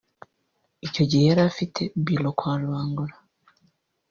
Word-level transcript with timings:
Icyo 0.87 1.03
gihe 1.09 1.23
yari 1.29 1.41
afite 1.51 1.81
bureau 2.03 2.33
kwa 2.37 2.53
Rubangura 2.61 3.15